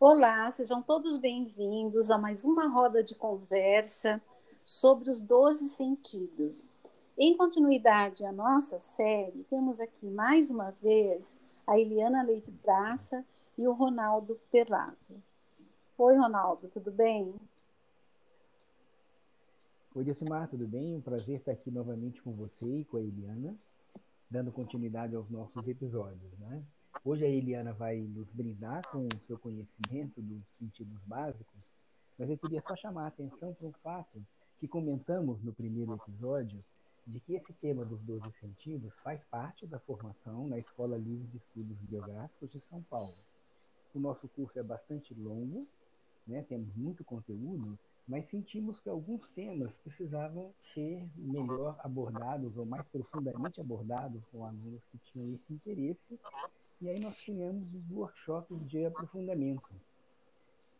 Olá, 0.00 0.48
sejam 0.52 0.80
todos 0.80 1.18
bem-vindos 1.18 2.08
a 2.08 2.16
mais 2.16 2.44
uma 2.44 2.68
roda 2.68 3.02
de 3.02 3.16
conversa 3.16 4.22
sobre 4.64 5.10
os 5.10 5.20
doze 5.20 5.70
sentidos. 5.70 6.68
Em 7.18 7.36
continuidade 7.36 8.24
à 8.24 8.30
nossa 8.30 8.78
série, 8.78 9.42
temos 9.50 9.80
aqui 9.80 10.06
mais 10.06 10.52
uma 10.52 10.70
vez 10.70 11.36
a 11.66 11.76
Eliana 11.76 12.22
Leite 12.22 12.52
Praça 12.62 13.26
e 13.58 13.66
o 13.66 13.72
Ronaldo 13.72 14.40
Perlato. 14.52 15.20
Oi, 15.98 16.16
Ronaldo, 16.16 16.68
tudo 16.68 16.92
bem? 16.92 17.34
Oi, 19.96 20.04
Decimar, 20.04 20.46
tudo 20.46 20.68
bem? 20.68 20.94
Um 20.94 21.00
prazer 21.00 21.40
estar 21.40 21.50
aqui 21.50 21.72
novamente 21.72 22.22
com 22.22 22.32
você 22.34 22.64
e 22.66 22.84
com 22.84 22.98
a 22.98 23.02
Eliana, 23.02 23.52
dando 24.30 24.52
continuidade 24.52 25.16
aos 25.16 25.28
nossos 25.28 25.66
episódios, 25.66 26.38
né? 26.38 26.62
Hoje 27.08 27.24
a 27.24 27.28
Eliana 27.30 27.72
vai 27.72 27.96
nos 27.96 28.30
brindar 28.32 28.86
com 28.90 29.06
o 29.06 29.20
seu 29.26 29.38
conhecimento 29.38 30.20
dos 30.20 30.46
sentidos 30.50 31.02
básicos, 31.06 31.74
mas 32.18 32.28
eu 32.28 32.36
queria 32.36 32.60
só 32.60 32.76
chamar 32.76 33.04
a 33.04 33.06
atenção 33.06 33.54
para 33.54 33.66
um 33.66 33.72
fato 33.82 34.22
que 34.58 34.68
comentamos 34.68 35.42
no 35.42 35.50
primeiro 35.54 35.94
episódio, 35.94 36.62
de 37.06 37.18
que 37.20 37.32
esse 37.32 37.50
tema 37.54 37.82
dos 37.82 38.02
12 38.02 38.30
sentidos 38.32 38.94
faz 38.98 39.24
parte 39.24 39.66
da 39.66 39.78
formação 39.78 40.48
na 40.48 40.58
Escola 40.58 40.98
Livre 40.98 41.26
de 41.28 41.38
Estudos 41.38 41.78
Biográficos 41.78 42.50
de 42.50 42.60
São 42.60 42.82
Paulo. 42.82 43.16
O 43.94 43.98
nosso 43.98 44.28
curso 44.28 44.58
é 44.58 44.62
bastante 44.62 45.14
longo, 45.14 45.66
né? 46.26 46.42
temos 46.42 46.76
muito 46.76 47.02
conteúdo, 47.04 47.78
mas 48.06 48.26
sentimos 48.26 48.80
que 48.80 48.90
alguns 48.90 49.26
temas 49.30 49.74
precisavam 49.76 50.52
ser 50.58 51.08
melhor 51.16 51.74
abordados 51.78 52.54
ou 52.58 52.66
mais 52.66 52.86
profundamente 52.88 53.62
abordados 53.62 54.22
com 54.26 54.44
alunos 54.44 54.84
que 54.92 54.98
tinham 54.98 55.34
esse 55.34 55.50
interesse 55.50 56.20
e 56.80 56.88
aí 56.88 57.00
nós 57.00 57.20
criamos 57.20 57.66
os 57.74 57.90
workshops 57.90 58.56
de 58.68 58.86
aprofundamento. 58.86 59.68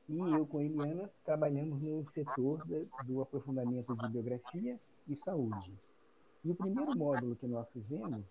E 0.09 0.19
eu 0.19 0.47
com 0.47 0.59
a 0.59 0.65
Eliana 0.65 1.11
trabalhamos 1.25 1.83
no 1.83 2.09
setor 2.13 2.65
do 3.05 3.21
aprofundamento 3.21 3.95
de 3.97 4.09
biografia 4.09 4.79
e 5.09 5.17
saúde. 5.17 5.73
E 6.45 6.51
o 6.51 6.55
primeiro 6.55 6.97
módulo 6.97 7.37
que 7.37 7.47
nós 7.47 7.69
fizemos 7.71 8.25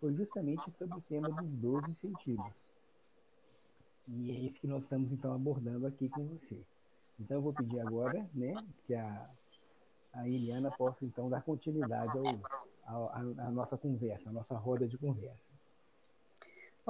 foi 0.00 0.14
justamente 0.14 0.70
sobre 0.78 0.96
o 0.96 1.02
tema 1.02 1.28
dos 1.28 1.50
12 1.50 1.94
sentidos. 1.94 2.52
E 4.06 4.30
é 4.30 4.34
isso 4.34 4.60
que 4.60 4.66
nós 4.66 4.84
estamos 4.84 5.12
então 5.12 5.34
abordando 5.34 5.86
aqui 5.86 6.08
com 6.08 6.24
você. 6.28 6.64
Então 7.18 7.38
eu 7.38 7.42
vou 7.42 7.52
pedir 7.52 7.80
agora, 7.80 8.26
né, 8.32 8.54
que 8.86 8.94
a, 8.94 9.28
a 10.12 10.26
Eliana 10.26 10.70
possa 10.70 11.04
então 11.04 11.28
dar 11.28 11.42
continuidade 11.42 12.16
ao, 12.86 13.10
ao, 13.10 13.10
à 13.12 13.50
nossa 13.50 13.76
conversa, 13.76 14.30
à 14.30 14.32
nossa 14.32 14.56
roda 14.56 14.86
de 14.86 14.96
conversa. 14.96 15.47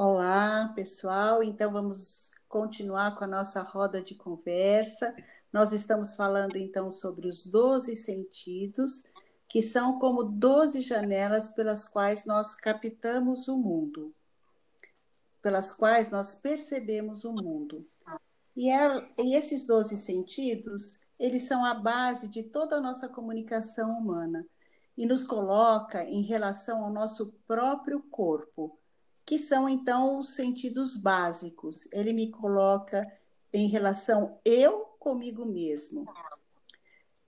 Olá, 0.00 0.72
pessoal. 0.76 1.42
Então 1.42 1.72
vamos 1.72 2.30
continuar 2.48 3.16
com 3.16 3.24
a 3.24 3.26
nossa 3.26 3.62
roda 3.62 4.00
de 4.00 4.14
conversa. 4.14 5.12
Nós 5.52 5.72
estamos 5.72 6.14
falando 6.14 6.56
então 6.56 6.88
sobre 6.88 7.26
os 7.26 7.44
12 7.44 7.96
sentidos, 7.96 9.02
que 9.48 9.60
são 9.60 9.98
como 9.98 10.22
12 10.22 10.82
janelas 10.82 11.50
pelas 11.50 11.84
quais 11.84 12.24
nós 12.24 12.54
captamos 12.54 13.48
o 13.48 13.58
mundo, 13.58 14.14
pelas 15.42 15.72
quais 15.72 16.10
nós 16.10 16.32
percebemos 16.36 17.24
o 17.24 17.32
mundo. 17.32 17.84
E, 18.54 18.70
é, 18.70 19.04
e 19.18 19.34
esses 19.34 19.66
12 19.66 19.96
sentidos, 19.96 21.00
eles 21.18 21.42
são 21.42 21.64
a 21.64 21.74
base 21.74 22.28
de 22.28 22.44
toda 22.44 22.76
a 22.76 22.80
nossa 22.80 23.08
comunicação 23.08 23.98
humana 23.98 24.46
e 24.96 25.04
nos 25.06 25.24
coloca 25.24 26.04
em 26.04 26.22
relação 26.22 26.84
ao 26.84 26.92
nosso 26.92 27.32
próprio 27.48 28.00
corpo 28.00 28.77
que 29.28 29.38
são 29.38 29.68
então 29.68 30.16
os 30.16 30.30
sentidos 30.30 30.96
básicos. 30.96 31.86
Ele 31.92 32.14
me 32.14 32.30
coloca 32.30 33.06
em 33.52 33.68
relação 33.68 34.40
eu 34.42 34.86
comigo 34.98 35.44
mesmo. 35.44 36.10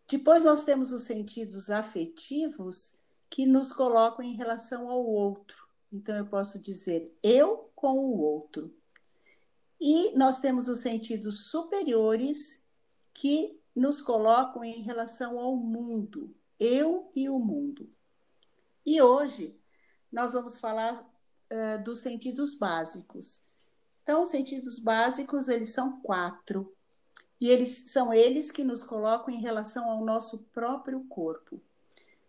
Depois 0.09 0.43
nós 0.43 0.65
temos 0.65 0.93
os 0.93 1.03
sentidos 1.03 1.69
afetivos 1.69 2.95
que 3.29 3.45
nos 3.45 3.71
colocam 3.71 4.25
em 4.25 4.33
relação 4.33 4.89
ao 4.89 5.05
outro. 5.05 5.69
Então 5.93 6.17
eu 6.17 6.25
posso 6.25 6.59
dizer 6.59 7.05
eu 7.23 7.71
com 7.75 7.99
o 7.99 8.19
outro. 8.19 8.75
E 9.79 10.17
nós 10.17 10.41
temos 10.41 10.71
os 10.71 10.79
sentidos 10.79 11.51
superiores 11.51 12.65
que 13.13 13.61
nos 13.77 14.01
colocam 14.01 14.65
em 14.65 14.81
relação 14.81 15.39
ao 15.39 15.55
mundo, 15.55 16.35
eu 16.59 17.11
e 17.15 17.29
o 17.29 17.39
mundo. 17.39 17.93
E 18.87 19.03
hoje 19.03 19.55
nós 20.11 20.33
vamos 20.33 20.59
falar 20.59 21.10
dos 21.85 22.01
sentidos 22.01 22.55
básicos. 22.55 23.43
Então, 24.03 24.23
os 24.23 24.29
sentidos 24.29 24.79
básicos, 24.79 25.49
eles 25.49 25.71
são 25.71 26.01
quatro. 26.01 26.73
E 27.41 27.49
eles 27.49 27.85
são 27.87 28.13
eles 28.13 28.51
que 28.51 28.63
nos 28.63 28.83
colocam 28.83 29.33
em 29.33 29.41
relação 29.41 29.89
ao 29.89 30.05
nosso 30.05 30.47
próprio 30.53 31.05
corpo. 31.05 31.61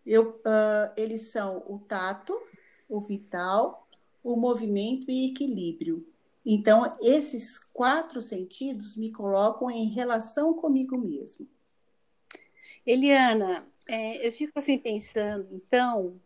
Eu, 0.05 0.29
uh, 0.29 0.91
eles 0.95 1.31
são 1.31 1.63
o 1.67 1.79
tato, 1.79 2.39
o 2.87 2.99
vital, 2.99 3.87
o 4.23 4.35
movimento 4.35 5.09
e 5.09 5.31
equilíbrio. 5.31 6.07
Então, 6.45 6.97
esses 7.01 7.59
quatro 7.59 8.21
sentidos 8.21 8.95
me 8.95 9.11
colocam 9.11 9.69
em 9.69 9.89
relação 9.89 10.53
comigo 10.53 10.97
mesmo. 10.97 11.47
Eliana, 12.85 13.67
é, 13.87 14.25
eu 14.25 14.31
fico 14.31 14.57
assim 14.57 14.77
pensando, 14.77 15.47
então, 15.51 16.19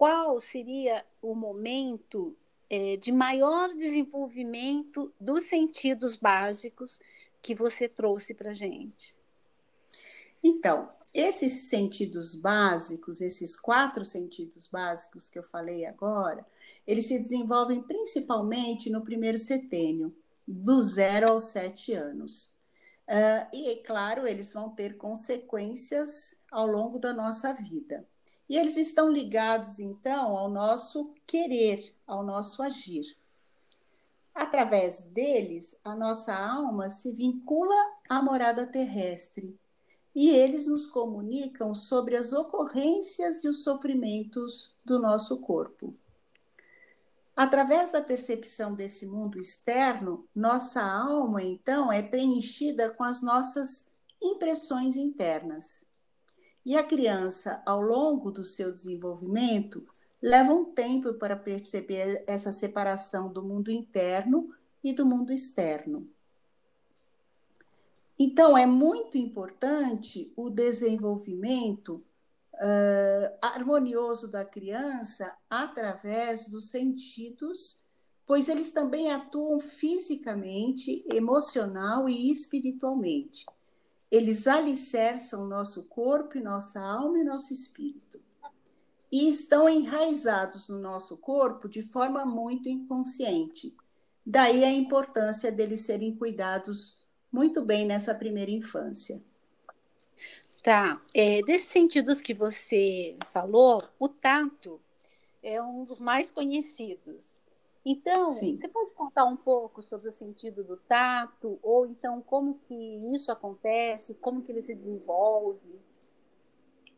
qual 0.00 0.40
seria 0.40 1.04
o 1.20 1.34
momento 1.34 2.34
é, 2.70 2.96
de 2.96 3.12
maior 3.12 3.68
desenvolvimento 3.76 5.12
dos 5.20 5.44
sentidos 5.44 6.16
básicos 6.16 6.98
que 7.42 7.54
você 7.54 7.86
trouxe 7.86 8.32
para 8.32 8.52
a 8.52 8.54
gente? 8.54 9.14
Então, 10.42 10.88
esses 11.12 11.68
sentidos 11.68 12.34
básicos, 12.34 13.20
esses 13.20 13.54
quatro 13.54 14.02
sentidos 14.02 14.66
básicos 14.66 15.28
que 15.28 15.38
eu 15.38 15.42
falei 15.42 15.84
agora, 15.84 16.46
eles 16.86 17.06
se 17.06 17.18
desenvolvem 17.18 17.82
principalmente 17.82 18.88
no 18.88 19.02
primeiro 19.02 19.36
setênio, 19.36 20.16
do 20.48 20.80
zero 20.80 21.28
aos 21.28 21.44
sete 21.50 21.92
anos. 21.92 22.54
Uh, 23.06 23.54
e, 23.54 23.68
é 23.72 23.76
claro, 23.82 24.26
eles 24.26 24.50
vão 24.50 24.70
ter 24.70 24.96
consequências 24.96 26.38
ao 26.50 26.66
longo 26.66 26.98
da 26.98 27.12
nossa 27.12 27.52
vida. 27.52 28.08
E 28.50 28.58
eles 28.58 28.76
estão 28.76 29.08
ligados, 29.08 29.78
então, 29.78 30.36
ao 30.36 30.50
nosso 30.50 31.14
querer, 31.24 31.94
ao 32.04 32.24
nosso 32.24 32.60
agir. 32.60 33.16
Através 34.34 35.04
deles, 35.04 35.78
a 35.84 35.94
nossa 35.94 36.34
alma 36.34 36.90
se 36.90 37.12
vincula 37.12 37.76
à 38.08 38.20
morada 38.20 38.66
terrestre 38.66 39.56
e 40.12 40.30
eles 40.30 40.66
nos 40.66 40.84
comunicam 40.84 41.72
sobre 41.76 42.16
as 42.16 42.32
ocorrências 42.32 43.44
e 43.44 43.48
os 43.48 43.62
sofrimentos 43.62 44.74
do 44.84 44.98
nosso 44.98 45.38
corpo. 45.38 45.94
Através 47.36 47.92
da 47.92 48.02
percepção 48.02 48.74
desse 48.74 49.06
mundo 49.06 49.38
externo, 49.38 50.28
nossa 50.34 50.82
alma, 50.82 51.40
então, 51.40 51.92
é 51.92 52.02
preenchida 52.02 52.90
com 52.90 53.04
as 53.04 53.22
nossas 53.22 53.88
impressões 54.20 54.96
internas. 54.96 55.88
E 56.70 56.76
a 56.76 56.84
criança, 56.84 57.60
ao 57.66 57.80
longo 57.80 58.30
do 58.30 58.44
seu 58.44 58.70
desenvolvimento, 58.70 59.84
leva 60.22 60.52
um 60.52 60.66
tempo 60.66 61.12
para 61.14 61.36
perceber 61.36 62.22
essa 62.28 62.52
separação 62.52 63.28
do 63.32 63.42
mundo 63.42 63.72
interno 63.72 64.54
e 64.80 64.92
do 64.92 65.04
mundo 65.04 65.32
externo. 65.32 66.08
Então, 68.16 68.56
é 68.56 68.66
muito 68.66 69.18
importante 69.18 70.32
o 70.36 70.48
desenvolvimento 70.48 71.94
uh, 72.54 73.36
harmonioso 73.42 74.28
da 74.28 74.44
criança 74.44 75.36
através 75.50 76.46
dos 76.46 76.70
sentidos, 76.70 77.80
pois 78.24 78.48
eles 78.48 78.70
também 78.70 79.10
atuam 79.10 79.58
fisicamente, 79.58 81.04
emocional 81.12 82.08
e 82.08 82.30
espiritualmente 82.30 83.44
eles 84.10 84.46
alicerçam 84.46 85.46
nosso 85.46 85.84
corpo 85.84 86.36
nossa 86.42 86.80
alma 86.80 87.18
e 87.18 87.24
nosso 87.24 87.52
espírito. 87.52 88.20
E 89.12 89.28
estão 89.28 89.68
enraizados 89.68 90.68
no 90.68 90.78
nosso 90.78 91.16
corpo 91.16 91.68
de 91.68 91.82
forma 91.82 92.24
muito 92.24 92.68
inconsciente. 92.68 93.74
Daí 94.24 94.64
a 94.64 94.72
importância 94.72 95.50
deles 95.50 95.80
serem 95.80 96.14
cuidados 96.14 97.06
muito 97.32 97.62
bem 97.64 97.86
nessa 97.86 98.14
primeira 98.14 98.50
infância. 98.50 99.22
Tá. 100.62 101.00
É, 101.14 101.42
desses 101.42 101.68
sentidos 101.68 102.20
que 102.20 102.34
você 102.34 103.16
falou, 103.26 103.82
o 103.98 104.08
tato 104.08 104.80
é 105.42 105.60
um 105.62 105.84
dos 105.84 106.00
mais 106.00 106.30
conhecidos. 106.30 107.30
Então, 107.84 108.26
Sim. 108.34 108.58
você 108.60 108.68
pode 108.68 108.90
contar 108.90 109.24
um 109.24 109.36
pouco 109.36 109.82
sobre 109.82 110.08
o 110.10 110.12
sentido 110.12 110.62
do 110.62 110.76
tato, 110.76 111.58
ou 111.62 111.86
então 111.86 112.20
como 112.20 112.60
que 112.68 112.74
isso 113.14 113.32
acontece, 113.32 114.14
como 114.14 114.42
que 114.42 114.52
ele 114.52 114.62
se 114.62 114.74
desenvolve? 114.74 115.80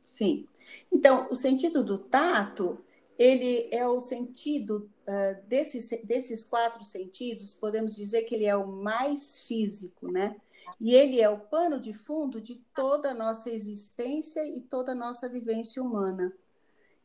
Sim. 0.03 0.49
Então, 0.93 1.29
o 1.31 1.37
sentido 1.37 1.85
do 1.85 1.99
tato, 1.99 2.85
ele 3.17 3.69
é 3.71 3.87
o 3.87 4.01
sentido 4.01 4.91
uh, 5.07 5.47
desses, 5.47 5.89
desses 6.05 6.45
quatro 6.45 6.85
sentidos, 6.85 7.55
podemos 7.55 7.95
dizer 7.95 8.23
que 8.23 8.35
ele 8.35 8.47
é 8.47 8.57
o 8.57 8.67
mais 8.67 9.45
físico, 9.47 10.11
né? 10.11 10.37
E 10.81 10.95
ele 10.95 11.21
é 11.21 11.29
o 11.29 11.39
pano 11.39 11.81
de 11.81 11.93
fundo 11.93 12.41
de 12.41 12.57
toda 12.75 13.11
a 13.11 13.15
nossa 13.15 13.51
existência 13.51 14.45
e 14.45 14.61
toda 14.61 14.93
a 14.93 14.97
nossa 14.97 15.29
vivência 15.29 15.81
humana. 15.81 16.33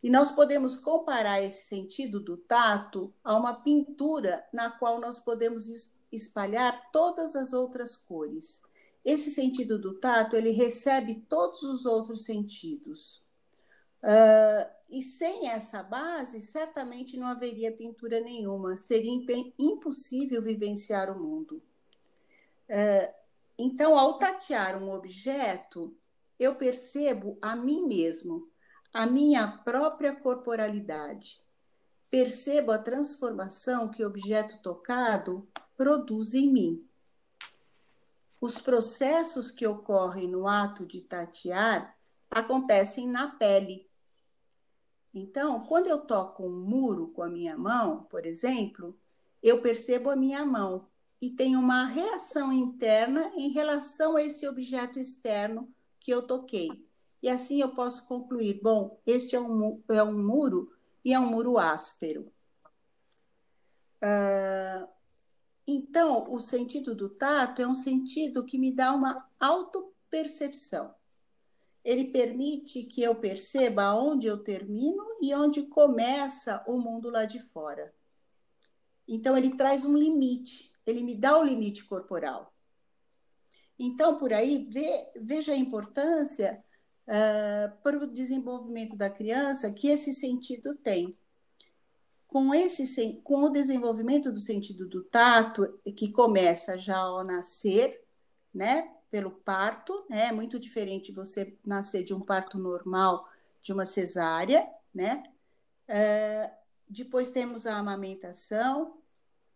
E 0.02 0.10
nós 0.10 0.32
podemos 0.32 0.78
comparar 0.78 1.42
esse 1.42 1.66
sentido 1.66 2.20
do 2.20 2.38
tato 2.38 3.14
a 3.24 3.36
uma 3.36 3.54
pintura 3.54 4.46
na 4.54 4.70
qual 4.70 5.00
nós 5.00 5.20
podemos 5.20 5.92
espalhar 6.12 6.92
todas 6.92 7.36
as 7.36 7.54
outras 7.54 7.98
cores. 7.98 8.64
Esse 9.04 9.32
sentido 9.32 9.80
do 9.80 9.96
tato, 9.96 10.36
ele 10.36 10.52
recebe 10.52 11.26
todos 11.28 11.64
os 11.64 11.86
outros 11.86 12.26
sentidos. 12.26 13.22
Uh, 14.04 14.70
e 14.90 15.02
sem 15.02 15.50
essa 15.50 15.82
base, 15.82 16.42
certamente 16.42 17.18
não 17.18 17.28
haveria 17.28 17.72
pintura 17.72 18.20
nenhuma, 18.20 18.78
seria 18.78 19.12
impossível 19.58 20.42
vivenciar 20.42 21.10
o 21.10 21.20
mundo. 21.20 21.62
Uh, 22.70 23.14
então, 23.58 23.98
ao 23.98 24.18
tatear 24.18 24.82
um 24.82 24.94
objeto, 24.94 25.96
eu 26.40 26.56
percebo 26.56 27.38
a 27.42 27.56
mim 27.56 27.86
mesmo, 27.88 28.48
a 28.98 29.06
minha 29.06 29.48
própria 29.48 30.12
corporalidade. 30.12 31.40
Percebo 32.10 32.72
a 32.72 32.80
transformação 32.80 33.90
que 33.90 34.04
o 34.04 34.08
objeto 34.08 34.58
tocado 34.58 35.48
produz 35.78 36.34
em 36.34 36.52
mim. 36.52 36.84
Os 38.42 38.60
processos 38.60 39.52
que 39.52 39.68
ocorrem 39.68 40.28
no 40.28 40.48
ato 40.48 40.84
de 40.84 41.02
tatear 41.02 41.96
acontecem 42.32 43.08
na 43.08 43.28
pele. 43.28 43.88
Então, 45.14 45.60
quando 45.66 45.86
eu 45.86 46.02
toco 46.02 46.48
um 46.48 46.60
muro 46.60 47.10
com 47.10 47.22
a 47.22 47.30
minha 47.30 47.56
mão, 47.56 48.02
por 48.10 48.26
exemplo, 48.26 48.98
eu 49.44 49.62
percebo 49.62 50.10
a 50.10 50.16
minha 50.16 50.44
mão 50.44 50.88
e 51.22 51.30
tenho 51.30 51.60
uma 51.60 51.86
reação 51.86 52.52
interna 52.52 53.32
em 53.36 53.50
relação 53.52 54.18
a 54.18 54.24
esse 54.24 54.48
objeto 54.48 54.98
externo 54.98 55.72
que 56.00 56.10
eu 56.10 56.24
toquei. 56.24 56.87
E 57.22 57.30
assim 57.30 57.62
eu 57.62 57.70
posso 57.70 58.06
concluir: 58.06 58.60
bom, 58.62 59.00
este 59.06 59.36
é 59.36 59.40
um, 59.40 59.82
é 59.90 60.04
um 60.04 60.18
muro 60.24 60.72
e 61.04 61.14
é 61.14 61.20
um 61.20 61.28
muro 61.28 61.58
áspero. 61.58 62.32
Uh, 64.02 64.88
então, 65.68 66.32
o 66.32 66.40
sentido 66.40 66.96
do 66.96 67.10
tato 67.10 67.62
é 67.62 67.68
um 67.68 67.76
sentido 67.76 68.46
que 68.46 68.58
me 68.58 68.72
dá 68.72 68.94
uma 68.94 69.28
autopercepção. 69.40 70.96
Ele 71.84 72.06
permite 72.06 72.84
que 72.84 73.02
eu 73.02 73.16
perceba 73.16 73.94
onde 73.94 74.28
eu 74.28 74.38
termino 74.38 75.04
e 75.22 75.34
onde 75.34 75.64
começa 75.64 76.64
o 76.68 76.78
mundo 76.78 77.10
lá 77.10 77.26
de 77.26 77.40
fora. 77.40 77.94
Então, 79.08 79.38
ele 79.38 79.56
traz 79.56 79.86
um 79.86 79.98
limite, 79.98 80.72
ele 80.86 81.02
me 81.02 81.16
dá 81.16 81.38
o 81.38 81.44
limite 81.44 81.84
corporal. 81.86 82.54
Então, 83.80 84.18
por 84.18 84.34
aí, 84.34 84.70
veja 85.16 85.54
a 85.54 85.58
importância 85.58 86.64
uh, 87.08 87.76
para 87.82 87.98
o 87.98 88.08
desenvolvimento 88.08 88.96
da 88.96 89.10
criança 89.10 89.72
que 89.72 89.88
esse 89.88 90.14
sentido 90.14 90.76
tem. 90.76 91.18
Com, 92.28 92.54
esse, 92.54 93.22
com 93.24 93.44
o 93.44 93.50
desenvolvimento 93.50 94.32
do 94.32 94.40
sentido 94.40 94.86
do 94.86 95.04
tato, 95.04 95.80
que 95.96 96.12
começa 96.12 96.78
já 96.78 96.98
ao 96.98 97.24
nascer, 97.24 98.04
né, 98.54 98.92
pelo 99.10 99.32
parto, 99.32 100.06
né, 100.10 100.28
é 100.28 100.32
muito 100.32 100.60
diferente 100.60 101.12
você 101.12 101.58
nascer 101.66 102.04
de 102.04 102.14
um 102.14 102.20
parto 102.20 102.58
normal, 102.60 103.28
de 103.62 103.72
uma 103.72 103.86
cesárea, 103.86 104.68
né, 104.94 105.24
uh, 105.88 106.52
depois 106.90 107.32
temos 107.32 107.66
a 107.66 107.78
amamentação, 107.78 108.98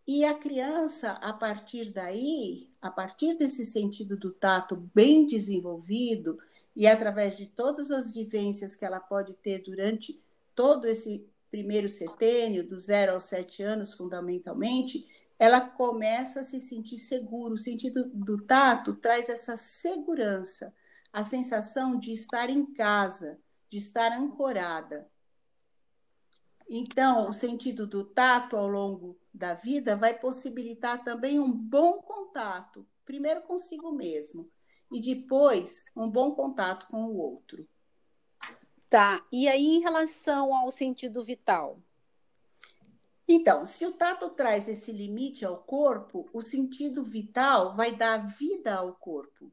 e 0.08 0.26
a 0.26 0.34
criança, 0.34 1.12
a 1.14 1.32
partir 1.32 1.92
daí, 1.92 2.70
a 2.82 2.90
partir 2.90 3.38
desse 3.38 3.66
sentido 3.66 4.18
do 4.18 4.32
tato 4.32 4.76
bem 4.94 5.26
desenvolvido, 5.26 6.40
e 6.82 6.88
através 6.88 7.38
de 7.38 7.46
todas 7.46 7.92
as 7.92 8.12
vivências 8.12 8.76
que 8.76 8.84
ela 8.84 9.00
pode 9.00 9.36
ter 9.36 9.60
durante 9.60 10.20
todo 10.56 10.88
esse 10.88 11.24
primeiro 11.52 11.88
setênio, 11.88 12.68
do 12.68 12.76
zero 12.76 13.14
aos 13.14 13.26
sete 13.26 13.62
anos, 13.62 13.94
fundamentalmente, 13.94 15.08
ela 15.38 15.62
começa 15.62 16.40
a 16.40 16.44
se 16.44 16.60
sentir 16.60 16.98
seguro. 16.98 17.54
O 17.54 17.58
sentido 17.58 18.10
do 18.12 18.42
tato 18.42 18.96
traz 18.96 19.30
essa 19.30 19.58
segurança, 19.58 20.74
a 21.14 21.24
sensação 21.24 22.00
de 22.00 22.14
estar 22.14 22.50
em 22.50 22.66
casa, 22.74 23.40
de 23.70 23.78
estar 23.78 24.12
ancorada. 24.14 25.08
Então, 26.68 27.30
o 27.30 27.34
sentido 27.34 27.86
do 27.86 28.04
tato 28.04 28.58
ao 28.58 28.68
longo 28.68 29.20
da 29.32 29.54
vida 29.54 29.96
vai 29.96 30.18
possibilitar 30.18 31.04
também 31.04 31.40
um 31.40 31.52
bom 31.52 32.02
contato, 32.02 32.88
primeiro 33.06 33.44
consigo 33.44 33.92
mesmo, 33.92 34.50
e 34.92 35.00
depois 35.00 35.86
um 35.96 36.10
bom 36.10 36.36
contato 36.36 36.88
com 36.88 37.06
o 37.06 37.18
outro. 37.18 37.68
Tá. 38.90 39.26
E 39.32 39.48
aí, 39.48 39.66
em 39.66 39.80
relação 39.80 40.54
ao 40.54 40.70
sentido 40.70 41.24
vital? 41.24 41.80
Então, 43.26 43.66
se 43.66 43.86
o 43.86 43.94
tato 43.94 44.30
traz 44.32 44.68
esse 44.68 44.92
limite 44.92 45.46
ao 45.46 45.58
corpo, 45.64 46.30
o 46.34 46.42
sentido 46.42 47.02
vital 47.02 47.74
vai 47.74 47.96
dar 47.96 48.18
vida 48.18 48.76
ao 48.76 48.94
corpo. 48.94 49.50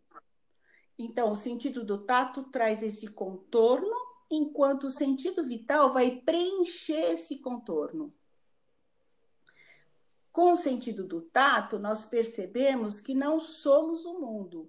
Então, 0.98 1.30
o 1.30 1.36
sentido 1.36 1.84
do 1.84 1.98
tato 1.98 2.42
traz 2.44 2.82
esse 2.82 3.06
contorno, 3.06 3.94
enquanto 4.28 4.88
o 4.88 4.90
sentido 4.90 5.44
vital 5.44 5.92
vai 5.92 6.10
preencher 6.16 7.12
esse 7.12 7.38
contorno. 7.38 8.12
Com 10.32 10.52
o 10.52 10.56
sentido 10.56 11.06
do 11.06 11.22
tato, 11.22 11.78
nós 11.78 12.06
percebemos 12.06 13.00
que 13.00 13.14
não 13.14 13.38
somos 13.38 14.04
o 14.04 14.18
mundo, 14.18 14.68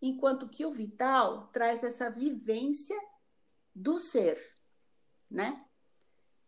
enquanto 0.00 0.48
que 0.48 0.64
o 0.64 0.72
vital 0.72 1.48
traz 1.52 1.82
essa 1.82 2.10
vivência 2.10 2.98
do 3.74 3.98
ser, 3.98 4.38
né? 5.30 5.64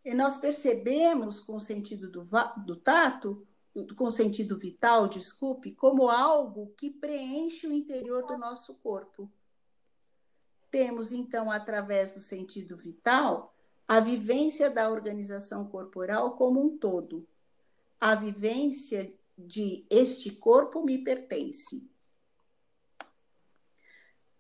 E 0.05 0.15
nós 0.15 0.39
percebemos 0.39 1.41
com 1.41 1.57
o 1.57 1.61
sentido 1.61 2.11
do, 2.11 2.23
do 2.65 2.77
tato, 2.77 3.47
com 3.97 4.05
o 4.05 4.11
sentido 4.11 4.57
vital, 4.57 5.09
desculpe, 5.09 5.73
como 5.73 6.09
algo 6.09 6.73
que 6.77 6.91
preenche 6.91 7.67
o 7.67 7.73
interior 7.73 8.27
do 8.27 8.39
nosso 8.39 8.75
corpo. 8.77 9.31
Temos, 10.71 11.13
então, 11.13 11.51
através 11.51 12.13
do 12.13 12.21
sentido 12.21 12.77
vital, 12.77 13.55
a 13.87 14.01
vivência 14.01 14.71
da 14.71 14.91
organização 14.91 15.67
corporal 15.67 16.37
como 16.37 16.63
um 16.63 16.77
todo. 16.77 17.27
A 18.01 18.15
vivência 18.15 19.13
de 19.37 19.87
este 19.89 20.31
corpo 20.31 20.85
me 20.85 20.99
pertence. 20.99 21.89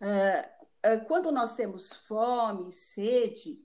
Ah, 0.00 0.50
ah, 0.82 0.96
quando 0.98 1.32
nós 1.32 1.54
temos 1.54 1.92
fome, 1.92 2.72
sede, 2.72 3.60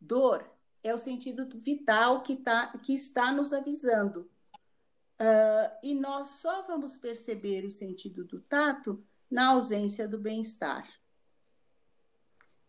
dor, 0.00 0.48
é 0.82 0.94
o 0.94 0.98
sentido 0.98 1.48
vital 1.58 2.22
que, 2.22 2.36
tá, 2.36 2.68
que 2.78 2.94
está 2.94 3.32
nos 3.32 3.52
avisando. 3.52 4.30
Uh, 5.20 5.68
e 5.82 5.94
nós 5.94 6.28
só 6.28 6.62
vamos 6.62 6.96
perceber 6.96 7.66
o 7.66 7.70
sentido 7.70 8.24
do 8.24 8.40
tato 8.40 9.04
na 9.30 9.48
ausência 9.48 10.08
do 10.08 10.18
bem-estar. 10.18 10.88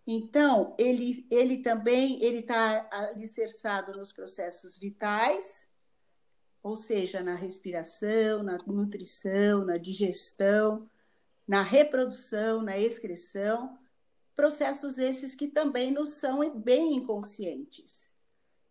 Então, 0.05 0.75
ele, 0.77 1.25
ele 1.31 1.59
também 1.59 2.21
ele 2.21 2.39
está 2.39 2.89
alicerçado 2.91 3.95
nos 3.95 4.11
processos 4.11 4.77
vitais, 4.77 5.69
ou 6.61 6.75
seja, 6.75 7.23
na 7.23 7.35
respiração, 7.35 8.43
na 8.43 8.57
nutrição, 8.67 9.63
na 9.63 9.77
digestão, 9.77 10.89
na 11.47 11.61
reprodução, 11.61 12.61
na 12.61 12.77
excreção, 12.77 13.77
processos 14.35 14.97
esses 14.97 15.35
que 15.35 15.47
também 15.47 15.91
nos 15.91 16.15
são 16.15 16.49
bem 16.59 16.95
inconscientes. 16.95 18.11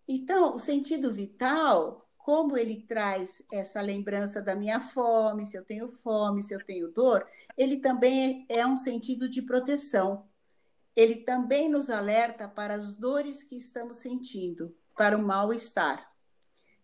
Então, 0.08 0.54
o 0.54 0.58
sentido 0.58 1.12
vital, 1.12 2.08
como 2.18 2.56
ele 2.56 2.84
traz 2.86 3.42
essa 3.52 3.80
lembrança 3.80 4.42
da 4.42 4.54
minha 4.54 4.80
fome, 4.80 5.46
se 5.46 5.56
eu 5.56 5.64
tenho 5.64 5.88
fome, 5.88 6.42
se 6.42 6.54
eu 6.54 6.64
tenho 6.64 6.90
dor, 6.90 7.26
ele 7.56 7.78
também 7.78 8.46
é 8.48 8.66
um 8.66 8.76
sentido 8.76 9.28
de 9.28 9.42
proteção. 9.42 10.26
Ele 10.96 11.16
também 11.16 11.68
nos 11.68 11.88
alerta 11.88 12.48
para 12.48 12.74
as 12.74 12.94
dores 12.94 13.44
que 13.44 13.56
estamos 13.56 13.98
sentindo, 13.98 14.74
para 14.96 15.16
o 15.16 15.22
mal-estar. 15.22 16.10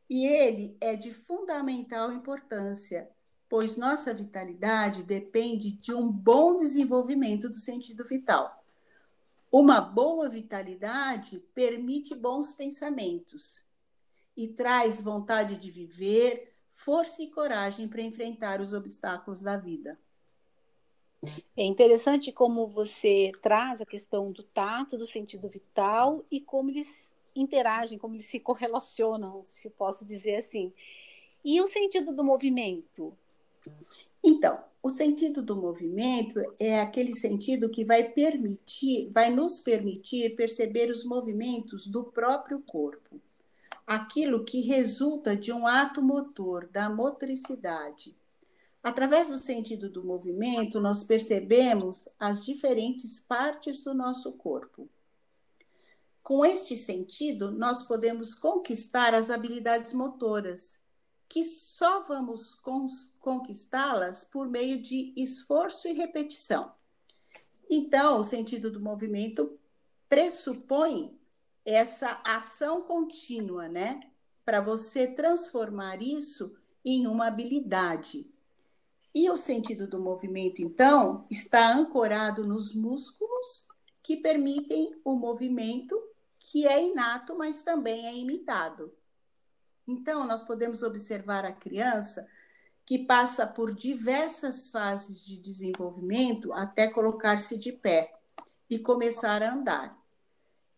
E 0.09 0.26
ele 0.26 0.76
é 0.81 0.95
de 0.95 1.12
fundamental 1.12 2.12
importância 2.12 3.11
pois 3.49 3.76
nossa 3.76 4.12
vitalidade 4.12 5.03
depende 5.03 5.71
de 5.73 5.93
um 5.95 6.11
bom 6.11 6.57
desenvolvimento 6.57 7.49
do 7.49 7.57
sentido 7.57 8.05
vital. 8.05 8.65
Uma 9.50 9.81
boa 9.81 10.29
vitalidade 10.29 11.38
permite 11.55 12.15
bons 12.15 12.53
pensamentos 12.53 13.62
e 14.37 14.49
traz 14.49 15.00
vontade 15.00 15.57
de 15.57 15.71
viver, 15.71 16.55
força 16.71 17.23
e 17.23 17.31
coragem 17.31 17.88
para 17.88 18.03
enfrentar 18.03 18.61
os 18.61 18.73
obstáculos 18.73 19.41
da 19.41 19.57
vida. 19.57 19.99
É 21.57 21.65
interessante 21.65 22.31
como 22.31 22.67
você 22.67 23.33
traz 23.41 23.81
a 23.81 23.87
questão 23.87 24.31
do 24.31 24.43
tato, 24.43 24.99
do 24.99 25.07
sentido 25.07 25.49
vital 25.49 26.25
e 26.31 26.41
como 26.41 26.71
eles 26.71 27.15
interagem, 27.35 27.99
como 27.99 28.15
eles 28.15 28.26
se 28.26 28.41
correlacionam, 28.41 29.43
se 29.43 29.71
posso 29.71 30.05
dizer 30.05 30.37
assim. 30.37 30.73
E 31.45 31.61
o 31.61 31.67
sentido 31.67 32.12
do 32.12 32.25
movimento? 32.25 33.17
Então, 34.23 34.62
o 34.82 34.88
sentido 34.88 35.42
do 35.42 35.56
movimento 35.56 36.40
é 36.58 36.80
aquele 36.80 37.14
sentido 37.14 37.68
que 37.68 37.85
vai 37.85 38.04
permitir, 38.04 39.11
vai 39.12 39.30
nos 39.30 39.58
permitir 39.58 40.37
perceber 40.37 40.90
os 40.90 41.04
movimentos 41.04 41.87
do 41.87 42.04
próprio 42.04 42.61
corpo. 42.61 43.20
Aquilo 43.87 44.44
que 44.44 44.61
resulta 44.61 45.37
de 45.37 45.52
um 45.52 45.66
ato 45.66 46.02
motor, 46.02 46.68
da 46.68 46.88
motricidade. 46.88 48.16
Através 48.82 49.28
do 49.28 49.38
sentido 49.38 49.90
do 49.90 50.04
movimento, 50.04 50.80
nós 50.80 51.02
percebemos 51.02 52.08
as 52.18 52.44
diferentes 52.44 53.18
partes 53.18 53.82
do 53.82 53.92
nosso 53.92 54.32
corpo. 54.35 54.88
Com 56.23 56.44
este 56.44 56.76
sentido, 56.76 57.50
nós 57.50 57.82
podemos 57.82 58.35
conquistar 58.35 59.14
as 59.14 59.30
habilidades 59.30 59.92
motoras, 59.92 60.78
que 61.28 61.45
só 61.45 62.02
vamos 62.02 62.61
conquistá-las 63.21 64.25
por 64.25 64.49
meio 64.49 64.80
de 64.80 65.12
esforço 65.16 65.88
e 65.88 65.92
repetição. 65.92 66.73
Então, 67.68 68.21
o 68.21 68.25
sentido 68.25 68.71
do 68.71 68.80
movimento 68.80 69.59
pressupõe 70.09 71.18
essa 71.64 72.21
ação 72.25 72.83
contínua, 72.83 73.68
né? 73.68 74.00
Para 74.45 74.61
você 74.61 75.09
transformar 75.09 76.00
isso 76.00 76.56
em 76.85 77.09
uma 77.09 77.26
habilidade. 77.26 78.30
E 79.12 79.28
o 79.28 79.37
sentido 79.37 79.88
do 79.88 79.99
movimento, 79.99 80.62
então, 80.62 81.26
está 81.28 81.75
ancorado 81.75 82.47
nos 82.47 82.73
músculos 82.73 83.66
que 84.02 84.16
permitem 84.16 84.95
o 85.04 85.16
movimento, 85.16 86.00
que 86.38 86.68
é 86.68 86.87
inato, 86.87 87.37
mas 87.37 87.62
também 87.62 88.06
é 88.06 88.14
imitado. 88.14 88.92
Então, 89.87 90.26
nós 90.26 90.43
podemos 90.43 90.83
observar 90.83 91.45
a 91.45 91.52
criança 91.52 92.26
que 92.85 92.99
passa 92.99 93.47
por 93.47 93.75
diversas 93.75 94.69
fases 94.71 95.25
de 95.25 95.38
desenvolvimento 95.38 96.52
até 96.52 96.88
colocar-se 96.88 97.59
de 97.59 97.73
pé 97.73 98.12
e 98.69 98.78
começar 98.78 99.43
a 99.43 99.52
andar. 99.52 99.97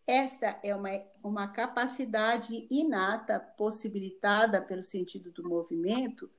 Esta 0.05 0.59
é 0.63 0.75
uma, 0.75 0.89
uma 1.23 1.47
capacidade 1.47 2.67
inata 2.69 3.39
possibilitada 3.39 4.61
pelo 4.61 4.81
sentido 4.81 5.31
do 5.31 5.47
movimento 5.47 6.29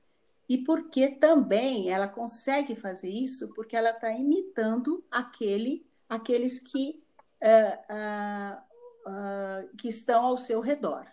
e 0.47 0.57
porque 0.57 1.09
também 1.09 1.89
ela 1.89 2.07
consegue 2.07 2.75
fazer 2.75 3.09
isso 3.09 3.53
porque 3.53 3.75
ela 3.75 3.91
está 3.91 4.11
imitando 4.11 5.03
aquele, 5.09 5.85
aqueles 6.09 6.59
que, 6.59 7.01
uh, 7.41 7.95
uh, 7.95 8.59
uh, 9.09 9.77
que 9.77 9.87
estão 9.87 10.25
ao 10.25 10.37
seu 10.37 10.59
redor 10.59 11.05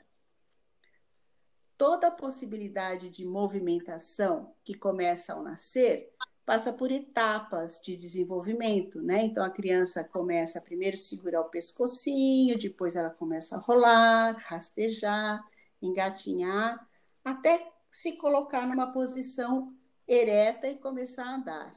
toda 1.79 2.09
a 2.09 2.11
possibilidade 2.11 3.09
de 3.09 3.25
movimentação 3.25 4.53
que 4.65 4.75
começa 4.75 5.33
ao 5.33 5.43
nascer 5.45 6.13
passa 6.45 6.73
por 6.73 6.91
etapas 6.91 7.81
de 7.81 7.97
desenvolvimento, 7.97 9.01
né? 9.01 9.23
Então 9.23 9.45
a 9.45 9.51
criança 9.51 10.03
começa 10.03 10.61
primeiro 10.61 10.97
segurar 10.97 11.43
o 11.43 11.51
pescocinho, 11.51 12.59
depois 12.59 12.97
ela 12.97 13.11
começa 13.11 13.57
a 13.57 13.61
rolar, 13.61 14.37
rastejar, 14.47 15.47
engatinhar, 15.81 16.85
até 17.25 17.71
se 17.91 18.13
colocar 18.13 18.67
numa 18.67 18.91
posição 18.93 19.73
ereta 20.07 20.67
e 20.67 20.79
começar 20.79 21.25
a 21.25 21.35
andar. 21.37 21.75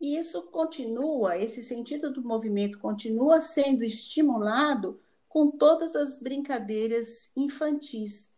E 0.00 0.16
isso 0.16 0.50
continua, 0.50 1.38
esse 1.38 1.62
sentido 1.62 2.12
do 2.12 2.22
movimento 2.22 2.78
continua 2.78 3.40
sendo 3.40 3.84
estimulado 3.84 5.00
com 5.28 5.50
todas 5.50 5.94
as 5.94 6.18
brincadeiras 6.18 7.30
infantis 7.36 8.33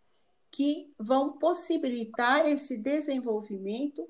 que 0.56 0.90
vão 0.98 1.34
possibilitar 1.36 2.48
esse 2.48 2.78
desenvolvimento 2.78 4.08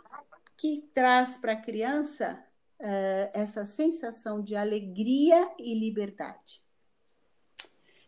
que 0.56 0.88
traz 0.94 1.38
para 1.38 1.54
a 1.54 1.60
criança 1.60 2.40
uh, 2.78 3.30
essa 3.34 3.66
sensação 3.66 4.40
de 4.40 4.54
alegria 4.54 5.50
e 5.58 5.74
liberdade. 5.74 6.64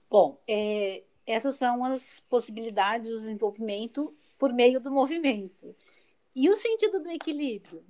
Bom, 0.08 0.40
é, 0.46 1.02
essas 1.26 1.56
são 1.56 1.84
as 1.84 2.20
possibilidades 2.30 3.10
do 3.10 3.16
desenvolvimento 3.16 4.14
por 4.38 4.52
meio 4.52 4.78
do 4.78 4.92
movimento. 4.92 5.74
E 6.32 6.48
o 6.48 6.54
sentido 6.54 7.00
do 7.00 7.10
equilíbrio? 7.10 7.84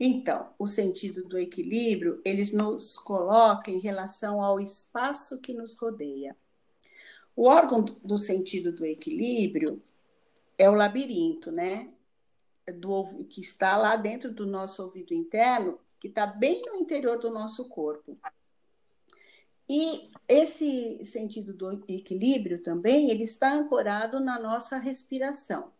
Então, 0.00 0.52
o 0.58 0.66
sentido 0.66 1.22
do 1.28 1.38
equilíbrio, 1.38 2.20
eles 2.24 2.52
nos 2.52 2.98
coloca 2.98 3.70
em 3.70 3.78
relação 3.78 4.42
ao 4.42 4.58
espaço 4.58 5.40
que 5.40 5.54
nos 5.54 5.78
rodeia. 5.78 6.36
O 7.34 7.44
órgão 7.46 7.82
do 7.82 8.18
sentido 8.18 8.72
do 8.72 8.84
equilíbrio 8.84 9.82
é 10.58 10.68
o 10.68 10.74
labirinto, 10.74 11.50
né? 11.50 11.92
Do, 12.78 13.24
que 13.24 13.40
está 13.40 13.76
lá 13.76 13.96
dentro 13.96 14.32
do 14.32 14.46
nosso 14.46 14.82
ouvido 14.82 15.12
interno, 15.12 15.78
que 15.98 16.08
está 16.08 16.26
bem 16.26 16.62
no 16.62 16.76
interior 16.76 17.18
do 17.18 17.30
nosso 17.30 17.68
corpo. 17.68 18.16
E 19.68 20.10
esse 20.28 21.04
sentido 21.04 21.54
do 21.54 21.70
equilíbrio 21.88 22.62
também, 22.62 23.10
ele 23.10 23.22
está 23.22 23.52
ancorado 23.54 24.20
na 24.20 24.38
nossa 24.38 24.76
respiração. 24.76 25.72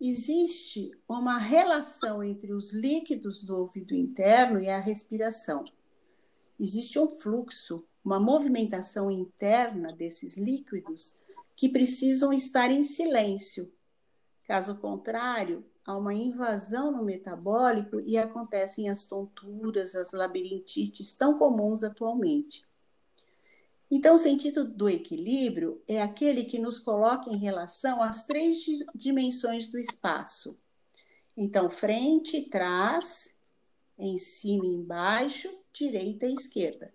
Existe 0.00 0.90
uma 1.08 1.38
relação 1.38 2.22
entre 2.22 2.52
os 2.52 2.72
líquidos 2.72 3.42
do 3.42 3.56
ouvido 3.56 3.94
interno 3.94 4.60
e 4.60 4.68
a 4.68 4.78
respiração. 4.78 5.64
Existe 6.60 6.98
um 6.98 7.08
fluxo 7.08 7.84
uma 8.04 8.20
movimentação 8.20 9.10
interna 9.10 9.92
desses 9.92 10.36
líquidos 10.36 11.24
que 11.56 11.68
precisam 11.68 12.32
estar 12.32 12.70
em 12.70 12.82
silêncio. 12.82 13.72
Caso 14.46 14.78
contrário, 14.78 15.64
há 15.86 15.96
uma 15.96 16.12
invasão 16.12 16.92
no 16.92 17.02
metabólico 17.02 18.00
e 18.00 18.18
acontecem 18.18 18.90
as 18.90 19.06
tonturas, 19.06 19.94
as 19.94 20.12
labirintites 20.12 21.16
tão 21.16 21.38
comuns 21.38 21.82
atualmente. 21.82 22.66
Então, 23.90 24.16
o 24.16 24.18
sentido 24.18 24.64
do 24.64 24.88
equilíbrio 24.88 25.80
é 25.86 26.02
aquele 26.02 26.44
que 26.44 26.58
nos 26.58 26.78
coloca 26.78 27.30
em 27.30 27.36
relação 27.36 28.02
às 28.02 28.26
três 28.26 28.64
dimensões 28.94 29.70
do 29.70 29.78
espaço. 29.78 30.58
Então, 31.36 31.70
frente, 31.70 32.48
trás, 32.48 33.34
em 33.98 34.18
cima 34.18 34.66
e 34.66 34.74
embaixo, 34.74 35.48
direita 35.72 36.26
e 36.26 36.34
esquerda. 36.34 36.92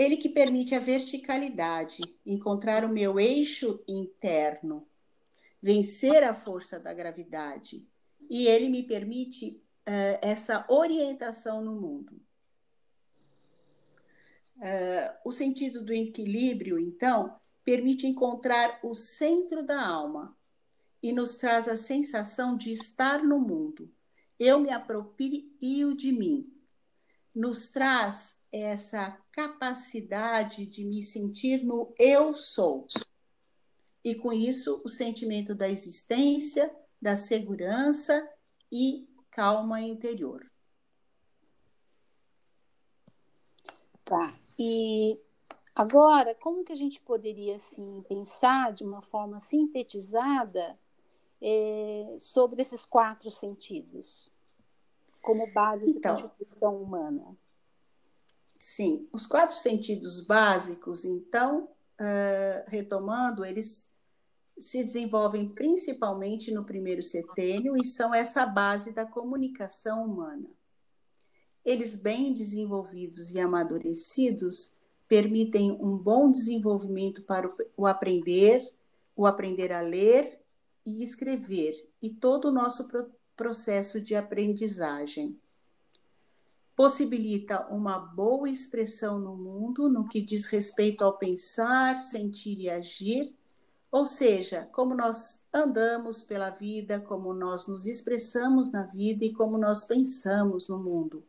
Ele 0.00 0.16
que 0.16 0.30
permite 0.30 0.74
a 0.74 0.78
verticalidade, 0.78 2.02
encontrar 2.24 2.86
o 2.86 2.88
meu 2.88 3.20
eixo 3.20 3.84
interno, 3.86 4.88
vencer 5.60 6.24
a 6.24 6.32
força 6.32 6.80
da 6.80 6.94
gravidade. 6.94 7.86
E 8.30 8.46
ele 8.46 8.70
me 8.70 8.82
permite 8.82 9.62
uh, 9.86 10.18
essa 10.22 10.64
orientação 10.70 11.62
no 11.62 11.78
mundo. 11.78 12.18
Uh, 14.56 15.18
o 15.22 15.30
sentido 15.30 15.84
do 15.84 15.92
equilíbrio, 15.92 16.78
então, 16.78 17.38
permite 17.62 18.06
encontrar 18.06 18.80
o 18.82 18.94
centro 18.94 19.62
da 19.62 19.86
alma 19.86 20.34
e 21.02 21.12
nos 21.12 21.36
traz 21.36 21.68
a 21.68 21.76
sensação 21.76 22.56
de 22.56 22.72
estar 22.72 23.22
no 23.22 23.38
mundo. 23.38 23.92
Eu 24.38 24.60
me 24.60 24.70
aproprio 24.70 25.94
de 25.94 26.10
mim. 26.10 26.50
Nos 27.34 27.70
traz 27.70 28.40
essa 28.52 29.16
capacidade 29.30 30.66
de 30.66 30.84
me 30.84 31.02
sentir 31.02 31.64
no 31.64 31.94
eu 31.98 32.36
sou. 32.36 32.86
E 34.04 34.14
com 34.14 34.32
isso, 34.32 34.82
o 34.84 34.88
sentimento 34.88 35.54
da 35.54 35.68
existência, 35.68 36.74
da 37.00 37.16
segurança 37.16 38.28
e 38.72 39.08
calma 39.30 39.80
interior. 39.80 40.50
Tá. 44.04 44.36
E 44.58 45.20
agora, 45.74 46.34
como 46.34 46.64
que 46.64 46.72
a 46.72 46.76
gente 46.76 47.00
poderia 47.00 47.54
assim 47.54 48.02
pensar 48.08 48.72
de 48.72 48.82
uma 48.82 49.02
forma 49.02 49.38
sintetizada 49.38 50.78
é, 51.40 52.16
sobre 52.18 52.60
esses 52.60 52.84
quatro 52.84 53.30
sentidos 53.30 54.30
como 55.20 55.50
base 55.52 55.90
então, 55.90 56.14
da 56.14 56.22
constituição 56.22 56.82
humana? 56.82 57.36
Sim, 58.58 59.08
os 59.12 59.26
quatro 59.26 59.56
sentidos 59.56 60.20
básicos, 60.20 61.04
então, 61.04 61.64
uh, 61.64 62.64
retomando, 62.68 63.44
eles 63.44 63.96
se 64.58 64.84
desenvolvem 64.84 65.48
principalmente 65.48 66.52
no 66.52 66.64
primeiro 66.64 67.02
setênio 67.02 67.76
e 67.76 67.84
são 67.84 68.14
essa 68.14 68.44
base 68.44 68.92
da 68.92 69.06
comunicação 69.06 70.04
humana. 70.04 70.46
Eles, 71.64 71.96
bem 71.96 72.32
desenvolvidos 72.34 73.32
e 73.32 73.40
amadurecidos, 73.40 74.76
permitem 75.08 75.72
um 75.72 75.96
bom 75.96 76.30
desenvolvimento 76.30 77.22
para 77.22 77.50
o 77.76 77.86
aprender, 77.86 78.62
o 79.16 79.26
aprender 79.26 79.72
a 79.72 79.80
ler 79.80 80.40
e 80.84 81.02
escrever, 81.02 81.88
e 82.00 82.10
todo 82.10 82.46
o 82.46 82.52
nosso 82.52 82.88
processo 83.40 83.98
de 83.98 84.14
aprendizagem. 84.14 85.40
possibilita 86.76 87.66
uma 87.68 87.98
boa 87.98 88.50
expressão 88.50 89.18
no 89.18 89.34
mundo 89.34 89.88
no 89.88 90.06
que 90.06 90.20
diz 90.20 90.46
respeito 90.46 91.02
ao 91.02 91.16
pensar, 91.16 91.96
sentir 91.96 92.58
e 92.58 92.68
agir, 92.68 93.34
ou 93.90 94.04
seja, 94.04 94.68
como 94.72 94.94
nós 94.94 95.46
andamos 95.52 96.22
pela 96.22 96.50
vida, 96.50 97.00
como 97.00 97.32
nós 97.32 97.66
nos 97.66 97.86
expressamos 97.86 98.72
na 98.72 98.84
vida 98.84 99.24
e 99.24 99.32
como 99.32 99.56
nós 99.56 99.84
pensamos 99.84 100.68
no 100.68 100.78
mundo. 100.78 101.24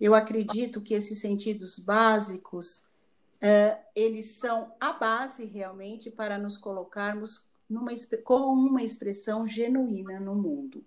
Eu 0.00 0.16
acredito 0.16 0.80
que 0.80 0.94
esses 0.94 1.20
sentidos 1.20 1.78
básicos, 1.78 2.90
uh, 3.36 3.78
eles 3.94 4.26
são 4.32 4.72
a 4.80 4.92
base 4.92 5.44
realmente 5.44 6.10
para 6.10 6.36
nos 6.36 6.56
colocarmos 6.56 7.51
numa, 7.72 7.90
com 8.22 8.52
uma 8.52 8.82
expressão 8.82 9.48
genuína 9.48 10.20
no 10.20 10.34
mundo. 10.34 10.84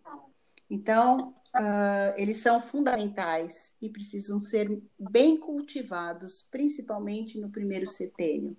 Então, 0.70 1.30
uh, 1.56 2.14
eles 2.16 2.38
são 2.38 2.62
fundamentais 2.62 3.76
e 3.82 3.90
precisam 3.90 4.40
ser 4.40 4.82
bem 5.00 5.38
cultivados, 5.38 6.48
principalmente 6.52 7.40
no 7.40 7.50
primeiro 7.50 7.88
setênio, 7.88 8.56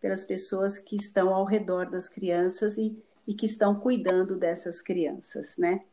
pelas 0.00 0.24
pessoas 0.24 0.78
que 0.78 0.96
estão 0.96 1.32
ao 1.32 1.44
redor 1.44 1.88
das 1.88 2.08
crianças 2.08 2.76
e, 2.76 3.00
e 3.26 3.34
que 3.34 3.46
estão 3.46 3.78
cuidando 3.78 4.36
dessas 4.36 4.80
crianças, 4.80 5.56
né? 5.56 5.84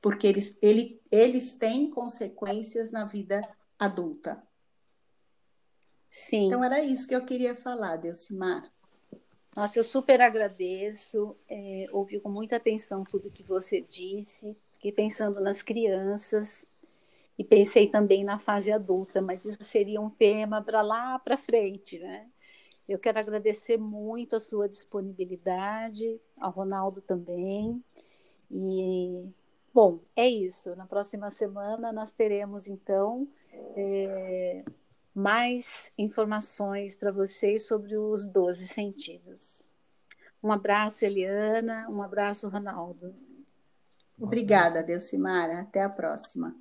Porque 0.00 0.26
eles, 0.26 0.56
ele, 0.62 1.00
eles 1.10 1.54
têm 1.54 1.90
consequências 1.90 2.92
na 2.92 3.04
vida 3.04 3.42
adulta. 3.76 4.40
Sim. 6.08 6.46
Então, 6.46 6.62
era 6.62 6.80
isso 6.80 7.08
que 7.08 7.14
eu 7.14 7.24
queria 7.24 7.56
falar, 7.56 7.96
Delcimar. 7.96 8.72
Nossa, 9.56 9.78
eu 9.78 9.84
super 9.84 10.20
agradeço, 10.20 11.34
é, 11.48 11.86
ouvi 11.90 12.20
com 12.20 12.28
muita 12.28 12.56
atenção 12.56 13.02
tudo 13.04 13.30
que 13.30 13.42
você 13.42 13.80
disse, 13.80 14.54
fiquei 14.74 14.92
pensando 14.92 15.40
nas 15.40 15.62
crianças 15.62 16.66
e 17.38 17.42
pensei 17.42 17.86
também 17.86 18.22
na 18.22 18.38
fase 18.38 18.70
adulta, 18.70 19.22
mas 19.22 19.46
isso 19.46 19.62
seria 19.62 19.98
um 19.98 20.10
tema 20.10 20.62
para 20.62 20.82
lá 20.82 21.18
para 21.18 21.38
frente, 21.38 21.98
né? 21.98 22.28
Eu 22.86 22.98
quero 22.98 23.18
agradecer 23.18 23.78
muito 23.78 24.36
a 24.36 24.40
sua 24.40 24.68
disponibilidade, 24.68 26.20
ao 26.38 26.52
Ronaldo 26.52 27.00
também. 27.00 27.82
E, 28.50 29.24
bom, 29.72 30.00
é 30.14 30.28
isso. 30.28 30.76
Na 30.76 30.86
próxima 30.86 31.30
semana 31.30 31.92
nós 31.92 32.12
teremos, 32.12 32.68
então, 32.68 33.26
é, 33.74 34.62
mais 35.16 35.90
informações 35.96 36.94
para 36.94 37.10
vocês 37.10 37.66
sobre 37.66 37.96
os 37.96 38.26
12 38.26 38.68
sentidos. 38.68 39.66
Um 40.42 40.52
abraço, 40.52 41.06
Eliana. 41.06 41.88
Um 41.88 42.02
abraço, 42.02 42.50
Ronaldo. 42.50 43.14
Obrigada, 44.20 44.82
Delcimara. 44.82 45.60
Até 45.60 45.82
a 45.82 45.88
próxima. 45.88 46.54